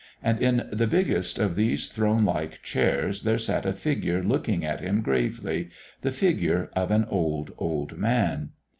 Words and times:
And 0.23 0.41
in 0.41 0.67
the 0.73 0.87
biggest 0.87 1.37
of 1.37 1.55
these 1.55 1.87
throne 1.87 2.25
like 2.25 2.63
chairs 2.63 3.21
there 3.21 3.37
sat 3.37 3.67
a 3.67 3.73
figure 3.73 4.23
looking 4.23 4.65
at 4.65 4.81
him 4.81 5.01
gravely 5.03 5.69
the 6.01 6.09
figure 6.11 6.71
of 6.75 6.89
an 6.89 7.05
old, 7.07 7.51
old 7.59 7.95
man. 7.95 8.49